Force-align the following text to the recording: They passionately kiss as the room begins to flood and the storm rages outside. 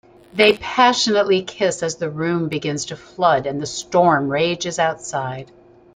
They 0.33 0.57
passionately 0.57 1.43
kiss 1.43 1.83
as 1.83 1.97
the 1.97 2.09
room 2.09 2.47
begins 2.47 2.85
to 2.85 2.95
flood 2.95 3.45
and 3.45 3.61
the 3.61 3.67
storm 3.67 4.29
rages 4.29 4.79
outside. 4.79 5.51